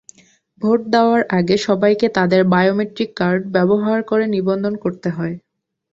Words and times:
Vote 0.61 0.79
দেওয়ার 0.93 1.21
আগে 1.37 1.55
সবাইকে 1.67 2.07
তাঁদের 2.17 2.41
বায়োমেট্রিক 2.53 3.09
কার্ড 3.15 3.41
ব্যবহার 3.55 3.99
করে 4.03 4.25
নিবন্ধন 4.27 4.73
করতে 4.83 5.09
হয়। 5.09 5.35